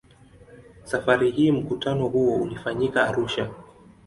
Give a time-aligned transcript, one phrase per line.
[0.83, 3.49] Safari hii mkutano huo ulifanyika Arusha.